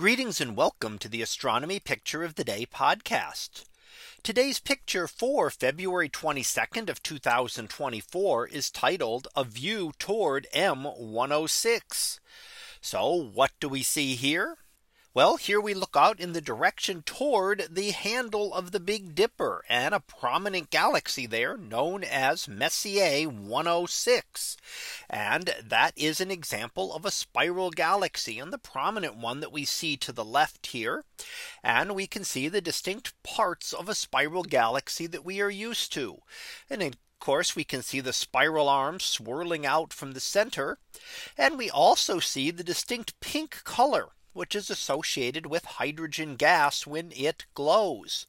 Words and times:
Greetings 0.00 0.40
and 0.40 0.56
welcome 0.56 0.96
to 0.96 1.10
the 1.10 1.20
Astronomy 1.20 1.78
Picture 1.78 2.24
of 2.24 2.36
the 2.36 2.42
Day 2.42 2.64
podcast. 2.64 3.66
Today's 4.22 4.58
picture 4.58 5.06
for 5.06 5.50
February 5.50 6.08
22nd 6.08 6.88
of 6.88 7.02
2024 7.02 8.46
is 8.46 8.70
titled 8.70 9.28
a 9.36 9.44
view 9.44 9.92
toward 9.98 10.46
M106. 10.54 12.18
So 12.80 13.12
what 13.14 13.50
do 13.60 13.68
we 13.68 13.82
see 13.82 14.14
here? 14.14 14.56
Well, 15.12 15.38
here 15.38 15.60
we 15.60 15.74
look 15.74 15.96
out 15.96 16.20
in 16.20 16.34
the 16.34 16.40
direction 16.40 17.02
toward 17.02 17.66
the 17.68 17.90
handle 17.90 18.54
of 18.54 18.70
the 18.70 18.78
Big 18.78 19.16
Dipper 19.16 19.64
and 19.68 19.92
a 19.92 19.98
prominent 19.98 20.70
galaxy 20.70 21.26
there 21.26 21.56
known 21.56 22.04
as 22.04 22.46
Messier 22.46 23.28
106. 23.28 24.56
And 25.08 25.52
that 25.64 25.94
is 25.96 26.20
an 26.20 26.30
example 26.30 26.94
of 26.94 27.04
a 27.04 27.10
spiral 27.10 27.72
galaxy 27.72 28.38
and 28.38 28.52
the 28.52 28.58
prominent 28.58 29.16
one 29.16 29.40
that 29.40 29.50
we 29.50 29.64
see 29.64 29.96
to 29.96 30.12
the 30.12 30.24
left 30.24 30.68
here. 30.68 31.02
And 31.64 31.96
we 31.96 32.06
can 32.06 32.22
see 32.22 32.46
the 32.46 32.60
distinct 32.60 33.20
parts 33.24 33.72
of 33.72 33.88
a 33.88 33.96
spiral 33.96 34.44
galaxy 34.44 35.08
that 35.08 35.24
we 35.24 35.40
are 35.40 35.50
used 35.50 35.92
to. 35.94 36.22
And 36.70 36.80
in 36.84 36.94
course, 37.18 37.56
we 37.56 37.64
can 37.64 37.82
see 37.82 37.98
the 37.98 38.12
spiral 38.12 38.68
arms 38.68 39.02
swirling 39.06 39.66
out 39.66 39.92
from 39.92 40.12
the 40.12 40.20
center. 40.20 40.78
And 41.36 41.58
we 41.58 41.68
also 41.68 42.20
see 42.20 42.52
the 42.52 42.62
distinct 42.62 43.18
pink 43.18 43.64
color 43.64 44.10
which 44.32 44.54
is 44.54 44.70
associated 44.70 45.46
with 45.46 45.64
hydrogen 45.64 46.36
gas 46.36 46.86
when 46.86 47.12
it 47.12 47.46
glows. 47.54 48.26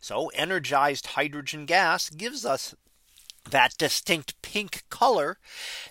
So 0.00 0.28
energized 0.28 1.06
hydrogen 1.08 1.66
gas 1.66 2.10
gives 2.10 2.44
us 2.44 2.74
that 3.48 3.76
distinct 3.78 4.40
pink 4.42 4.84
color. 4.90 5.38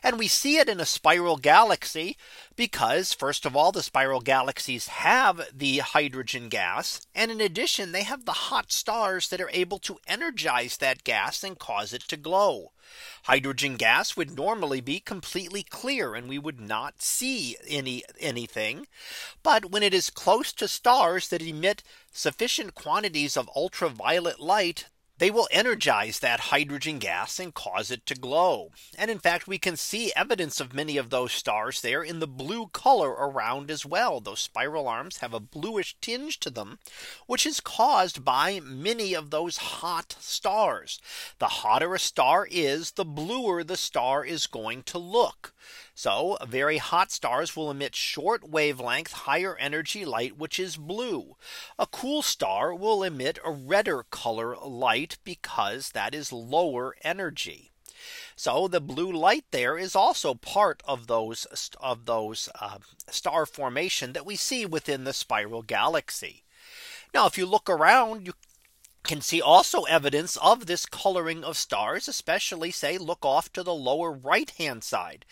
And 0.04 0.20
we 0.20 0.28
see 0.28 0.58
it 0.58 0.70
in 0.70 0.80
a 0.80 0.86
spiral 0.86 1.38
galaxy 1.38 2.18
because 2.56 3.14
first 3.14 3.46
of 3.46 3.56
all, 3.56 3.72
the 3.72 3.84
spiral 3.84 4.22
galaxies 4.22 4.88
have 4.88 5.42
the 5.54 5.80
hydrogen 5.80 6.50
gas. 6.50 7.06
And 7.16 7.32
in 7.32 7.42
addition, 7.42 7.92
they 7.92 8.04
have 8.04 8.26
the 8.26 8.34
hot 8.34 8.72
stars 8.72 9.30
that 9.30 9.42
are 9.42 9.50
able 9.52 9.80
to 9.80 9.98
energize 10.08 10.78
that 10.78 11.04
gas 11.04 11.44
and 11.44 11.58
cause 11.58 11.94
it 11.94 12.04
to 12.04 12.18
glow. 12.18 12.72
Hydrogen 13.24 13.76
gas 13.78 14.18
would 14.18 14.36
normally 14.36 14.82
be 14.82 15.00
completely 15.00 15.64
clear 15.64 16.16
and 16.16 16.28
we 16.28 16.40
would 16.40 16.60
not 16.60 17.02
see 17.02 17.56
any 17.68 18.04
anything. 18.20 18.88
But 19.44 19.70
when 19.70 19.84
it 19.84 19.94
is 19.94 20.10
close 20.10 20.52
to 20.54 20.68
stars 20.68 21.28
that 21.30 21.42
emit 21.42 21.84
sufficient 22.12 22.76
quantities 22.76 23.38
of 23.38 23.50
ultraviolet 23.56 24.40
light, 24.40 24.86
they 25.20 25.30
will 25.30 25.48
energize 25.52 26.20
that 26.20 26.40
hydrogen 26.40 26.98
gas 26.98 27.40
and 27.40 27.54
cause 27.54 27.92
it 27.92 28.06
to 28.08 28.16
glow. 28.16 28.72
And 28.98 29.12
in 29.12 29.20
fact, 29.20 29.48
we 29.48 29.58
can 29.58 29.78
see 29.78 30.12
evidence 30.16 30.60
of 30.60 30.74
many 30.74 30.98
of 30.98 31.10
those 31.10 31.32
stars 31.32 31.82
there 31.82 32.02
in 32.02 32.20
the 32.20 32.28
blue 32.28 32.68
color 32.68 33.12
around 33.12 33.70
as 33.70 33.86
well. 33.86 34.20
Those 34.20 34.40
spiral 34.40 34.88
arms 34.88 35.18
have 35.18 35.34
a 35.34 35.40
bluish 35.40 35.96
tinge 36.02 36.40
to 36.40 36.50
them, 36.50 36.80
which 37.28 37.46
is 37.46 37.60
caused 37.60 38.26
by 38.26 38.60
many 38.64 39.14
of 39.14 39.30
those 39.30 39.58
hot 39.58 40.16
stars. 40.20 41.00
The 41.38 41.48
hotter 41.48 41.94
a 41.94 42.00
star 42.00 42.48
is, 42.50 42.92
the 42.92 43.06
bluer 43.06 43.64
the 43.64 43.78
star 43.78 44.26
is 44.26 44.48
going 44.48 44.84
to 44.84 44.98
look. 44.98 45.54
So 46.00 46.38
very 46.48 46.78
hot 46.78 47.12
stars 47.12 47.58
will 47.58 47.70
emit 47.70 47.94
short 47.94 48.50
wavelength 48.50 49.12
higher 49.12 49.58
energy 49.58 50.06
light 50.06 50.38
which 50.38 50.58
is 50.58 50.78
blue. 50.78 51.36
A 51.78 51.86
cool 51.88 52.22
star 52.22 52.74
will 52.74 53.04
emit 53.04 53.38
a 53.44 53.52
redder 53.52 54.04
color 54.04 54.56
light 54.56 55.18
because 55.26 55.90
that 55.90 56.16
is 56.16 56.32
lower 56.32 56.96
energy. 57.02 57.72
So 58.38 58.70
the 58.70 58.80
blue 58.80 59.12
light 59.12 59.44
there 59.52 59.78
is 59.78 59.94
also 59.94 60.36
part 60.36 60.82
of 60.86 61.08
those 61.08 61.46
of 61.82 62.06
those 62.06 62.48
uh, 62.62 62.78
star 63.10 63.46
formation 63.46 64.14
that 64.14 64.26
we 64.26 64.38
see 64.38 64.66
within 64.66 65.04
the 65.04 65.12
spiral 65.12 65.64
galaxy. 65.64 66.46
Now 67.14 67.26
if 67.26 67.38
you 67.38 67.46
look 67.46 67.70
around 67.70 68.26
you 68.26 68.32
can 69.04 69.22
see 69.22 69.42
also 69.42 69.84
evidence 69.84 70.38
of 70.38 70.66
this 70.66 70.86
coloring 70.86 71.44
of 71.44 71.58
stars, 71.58 72.08
especially 72.08 72.72
say 72.72 72.98
look 72.98 73.26
off 73.26 73.52
to 73.54 73.64
the 73.64 73.74
lower 73.74 74.12
right 74.12 74.50
hand 74.52 74.84
side. 74.84 75.26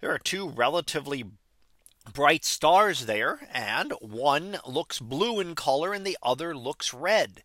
There 0.00 0.12
are 0.12 0.18
two 0.18 0.48
relatively 0.48 1.24
bright 2.12 2.44
stars 2.44 3.06
there 3.06 3.48
and 3.52 3.92
one 4.00 4.58
looks 4.66 4.98
blue 4.98 5.40
in 5.40 5.54
color 5.54 5.92
and 5.92 6.06
the 6.06 6.18
other 6.22 6.56
looks 6.56 6.92
red. 6.92 7.42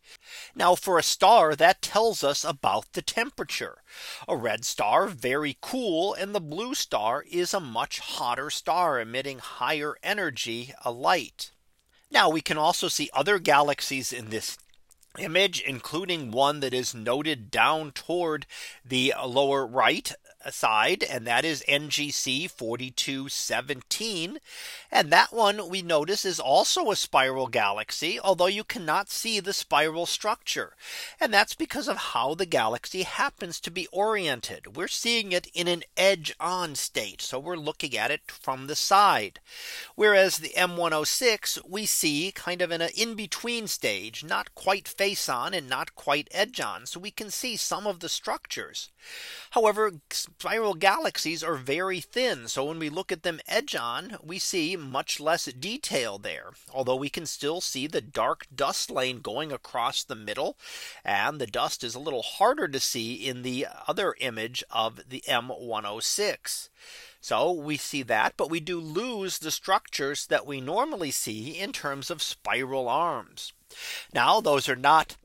Now 0.54 0.76
for 0.76 0.98
a 0.98 1.04
star 1.04 1.56
that 1.56 1.82
tells 1.82 2.24
us 2.24 2.44
about 2.44 2.92
the 2.94 3.02
temperature. 3.02 3.82
A 4.28 4.36
red 4.36 4.66
star 4.66 5.08
very 5.08 5.58
cool 5.62 6.14
and 6.14 6.36
the 6.36 6.42
blue 6.42 6.76
star 6.76 7.24
is 7.30 7.54
a 7.54 7.60
much 7.60 8.00
hotter 8.00 8.50
star 8.50 9.00
emitting 9.00 9.40
higher 9.40 9.96
energy 10.04 10.74
light. 10.86 11.52
Now 12.12 12.30
we 12.30 12.42
can 12.42 12.58
also 12.58 12.88
see 12.88 13.10
other 13.14 13.40
galaxies 13.40 14.12
in 14.12 14.30
this 14.30 14.58
image, 15.18 15.62
including 15.62 16.32
one 16.32 16.60
that 16.60 16.74
is 16.74 16.94
noted 16.94 17.50
down 17.50 17.92
toward 17.92 18.46
the 18.86 19.14
lower 19.26 19.66
right 19.66 20.14
side 20.50 21.04
and 21.04 21.28
that 21.28 21.44
is 21.44 21.64
NGC 21.68 22.50
4217. 22.50 24.40
And 24.92 25.12
that 25.12 25.34
one 25.34 25.70
we 25.70 25.82
notice 25.82 26.26
is 26.26 26.40
also 26.40 26.90
a 26.90 26.96
spiral 26.96 27.48
galaxy, 27.48 28.20
although 28.20 28.48
you 28.48 28.64
cannot 28.64 29.10
see 29.10 29.40
the 29.40 29.54
spiral 29.54 30.06
structure. 30.06 30.76
And 31.20 31.34
that's 31.34 31.54
because 31.54 31.88
of 31.88 31.98
how 31.98 32.36
the 32.36 32.46
galaxy 32.46 33.04
happens 33.04 33.60
to 33.62 33.72
be 33.72 33.88
oriented. 33.88 34.76
We're 34.76 34.88
seeing 34.88 35.32
it 35.32 35.48
in 35.54 35.68
an 35.68 35.84
edge 35.98 36.34
on 36.40 36.76
state. 36.76 37.22
So 37.22 37.38
we're 37.38 37.56
looking 37.58 37.98
at 37.98 38.12
it 38.12 38.22
from 38.32 38.68
the 38.68 38.76
side. 38.76 39.40
Whereas 39.96 40.38
the 40.38 40.54
M106 40.58 41.70
we 41.70 41.86
see 41.86 42.32
kind 42.32 42.62
of 42.62 42.72
in 42.72 42.82
an 42.82 42.92
in 42.96 43.16
between 43.16 43.68
stage, 43.68 44.24
not 44.24 44.56
quite 44.56 44.88
face 45.00 45.30
on 45.30 45.54
and 45.54 45.70
not 45.70 45.96
quite 45.96 46.28
edge 46.32 46.60
on. 46.60 46.86
So 46.86 47.00
we 47.00 47.10
can 47.10 47.32
see 47.32 47.56
some 47.56 47.88
of 47.88 48.02
the 48.02 48.10
structures. 48.10 48.90
However, 49.52 49.94
spiral 50.12 50.74
galaxies 50.74 51.42
are 51.42 51.56
very 51.56 52.02
thin. 52.02 52.50
So 52.50 52.66
when 52.66 52.80
we 52.80 52.90
look 52.90 53.10
at 53.10 53.24
them 53.24 53.40
edge 53.48 53.78
on, 53.78 54.18
we 54.22 54.40
see 54.40 54.76
much 54.76 55.22
less 55.22 55.46
detail 55.46 56.18
there. 56.18 56.52
Although 56.74 56.98
we 56.98 57.08
can 57.08 57.26
still 57.26 57.62
see 57.62 57.88
the 57.88 58.02
dark 58.02 58.46
dust 58.54 58.92
lane 58.92 59.22
going 59.22 59.54
across 59.54 60.04
the 60.04 60.16
middle. 60.16 60.58
And 61.06 61.40
the 61.40 61.48
dust 61.48 61.82
is 61.82 61.96
a 61.96 62.00
little 62.00 62.22
harder 62.22 62.68
to 62.68 62.80
see 62.82 63.14
in 63.14 63.44
the 63.44 63.68
other 63.88 64.16
image 64.20 64.66
of 64.70 65.00
the 65.08 65.24
M106. 65.30 66.68
So 67.22 67.52
we 67.52 67.78
see 67.78 68.04
that, 68.04 68.36
but 68.38 68.50
we 68.50 68.60
do 68.60 68.80
lose 68.80 69.40
the 69.40 69.52
structures 69.52 70.26
that 70.28 70.46
we 70.46 70.62
normally 70.62 71.12
see 71.12 71.58
in 71.58 71.74
terms 71.74 72.10
of 72.10 72.24
spiral 72.24 72.88
arms. 72.88 73.54
Now 74.14 74.40
those 74.40 74.70
are 74.70 74.76
not 74.76 75.16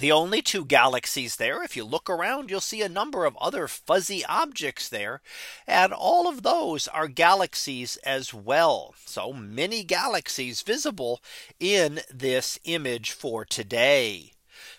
the 0.00 0.10
only 0.10 0.42
two 0.42 0.64
galaxies 0.64 1.36
there. 1.36 1.62
If 1.62 1.76
you 1.76 1.84
look 1.84 2.10
around, 2.10 2.50
you'll 2.50 2.60
see 2.60 2.82
a 2.82 2.88
number 2.88 3.24
of 3.24 3.36
other 3.36 3.68
fuzzy 3.68 4.24
objects 4.24 4.88
there. 4.88 5.22
And 5.68 5.92
all 5.92 6.26
of 6.26 6.42
those 6.42 6.88
are 6.88 7.06
galaxies 7.06 7.96
as 7.98 8.34
well. 8.34 8.94
So 9.04 9.32
many 9.32 9.84
galaxies 9.84 10.62
visible 10.62 11.22
in 11.60 12.00
this 12.12 12.58
image 12.64 13.12
for 13.12 13.44
today. 13.44 14.32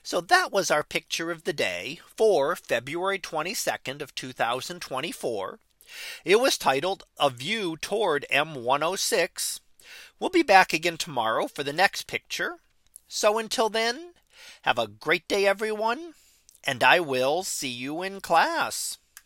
So 0.03 0.19
that 0.19 0.51
was 0.51 0.69
our 0.69 0.83
picture 0.83 1.31
of 1.31 1.45
the 1.45 1.53
day 1.53 2.01
for 2.05 2.55
February 2.55 3.17
22nd 3.17 4.01
of 4.01 4.13
2024. 4.15 5.59
It 6.23 6.39
was 6.39 6.57
titled 6.57 7.03
a 7.19 7.29
view 7.29 7.77
toward 7.77 8.25
M106. 8.31 9.59
We'll 10.19 10.29
be 10.29 10.43
back 10.43 10.73
again 10.73 10.97
tomorrow 10.97 11.47
for 11.47 11.63
the 11.63 11.73
next 11.73 12.07
picture. 12.07 12.59
So 13.07 13.37
until 13.37 13.69
then, 13.69 14.13
have 14.63 14.79
a 14.79 14.87
great 14.87 15.27
day, 15.27 15.45
everyone. 15.45 16.13
And 16.63 16.83
I 16.83 16.99
will 16.99 17.43
see 17.43 17.69
you 17.69 18.01
in 18.01 18.21
class. 18.21 18.97